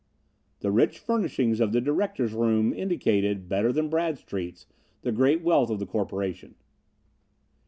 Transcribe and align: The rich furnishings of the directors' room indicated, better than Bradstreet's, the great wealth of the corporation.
The 0.61 0.71
rich 0.71 0.97
furnishings 0.97 1.59
of 1.59 1.73
the 1.73 1.79
directors' 1.79 2.33
room 2.33 2.73
indicated, 2.73 3.47
better 3.47 3.71
than 3.71 3.87
Bradstreet's, 3.87 4.65
the 5.03 5.11
great 5.11 5.43
wealth 5.43 5.69
of 5.69 5.77
the 5.77 5.85
corporation. 5.85 6.55